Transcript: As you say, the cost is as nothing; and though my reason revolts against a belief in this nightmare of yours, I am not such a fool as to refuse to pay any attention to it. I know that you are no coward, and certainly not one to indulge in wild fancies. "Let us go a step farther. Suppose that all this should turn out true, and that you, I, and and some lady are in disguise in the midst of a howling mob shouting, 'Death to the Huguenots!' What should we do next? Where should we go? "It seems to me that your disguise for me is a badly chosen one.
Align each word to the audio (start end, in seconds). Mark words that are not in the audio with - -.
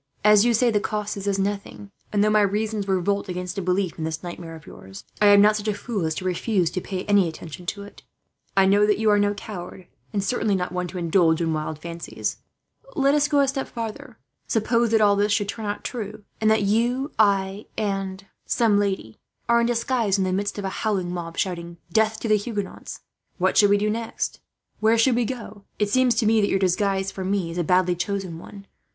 As 0.23 0.43
you 0.45 0.55
say, 0.55 0.71
the 0.71 0.79
cost 0.79 1.15
is 1.15 1.27
as 1.27 1.37
nothing; 1.37 1.91
and 2.11 2.23
though 2.23 2.29
my 2.31 2.41
reason 2.41 2.81
revolts 2.81 3.29
against 3.29 3.59
a 3.59 3.61
belief 3.61 3.99
in 3.99 4.03
this 4.03 4.23
nightmare 4.23 4.55
of 4.55 4.65
yours, 4.65 5.05
I 5.21 5.27
am 5.27 5.41
not 5.41 5.55
such 5.55 5.67
a 5.67 5.75
fool 5.75 6.07
as 6.07 6.15
to 6.15 6.25
refuse 6.25 6.71
to 6.71 6.81
pay 6.81 7.05
any 7.05 7.27
attention 7.29 7.67
to 7.67 7.83
it. 7.83 8.01
I 8.57 8.65
know 8.65 8.87
that 8.87 8.97
you 8.97 9.11
are 9.11 9.19
no 9.19 9.35
coward, 9.35 9.85
and 10.11 10.23
certainly 10.23 10.55
not 10.55 10.71
one 10.71 10.87
to 10.87 10.97
indulge 10.97 11.39
in 11.39 11.53
wild 11.53 11.77
fancies. 11.77 12.37
"Let 12.95 13.13
us 13.13 13.27
go 13.27 13.41
a 13.41 13.47
step 13.47 13.67
farther. 13.67 14.17
Suppose 14.47 14.89
that 14.89 15.01
all 15.01 15.15
this 15.15 15.31
should 15.31 15.47
turn 15.47 15.67
out 15.67 15.83
true, 15.83 16.23
and 16.41 16.49
that 16.49 16.63
you, 16.63 17.11
I, 17.19 17.67
and 17.77 18.21
and 18.21 18.25
some 18.47 18.79
lady 18.79 19.19
are 19.47 19.59
in 19.61 19.67
disguise 19.67 20.17
in 20.17 20.23
the 20.23 20.33
midst 20.33 20.57
of 20.57 20.65
a 20.65 20.69
howling 20.81 21.13
mob 21.13 21.37
shouting, 21.37 21.77
'Death 21.93 22.19
to 22.21 22.27
the 22.27 22.37
Huguenots!' 22.37 23.01
What 23.37 23.55
should 23.55 23.69
we 23.69 23.77
do 23.77 23.87
next? 23.87 24.39
Where 24.79 24.97
should 24.97 25.13
we 25.15 25.25
go? 25.25 25.65
"It 25.77 25.91
seems 25.91 26.15
to 26.15 26.25
me 26.25 26.41
that 26.41 26.49
your 26.49 26.57
disguise 26.57 27.11
for 27.11 27.23
me 27.23 27.51
is 27.51 27.59
a 27.59 27.63
badly 27.63 27.95
chosen 27.95 28.39
one. 28.39 28.65